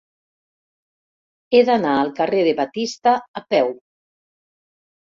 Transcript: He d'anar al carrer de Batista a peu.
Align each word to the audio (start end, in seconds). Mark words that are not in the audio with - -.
He 1.53 1.61
d'anar 1.69 1.93
al 1.99 2.11
carrer 2.21 2.41
de 2.49 2.57
Batista 2.63 3.15
a 3.45 3.49
peu. 3.55 3.73